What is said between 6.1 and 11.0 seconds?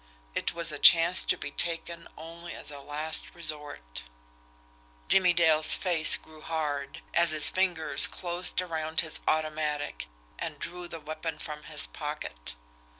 grew hard, as his fingers closed around his automatic and drew the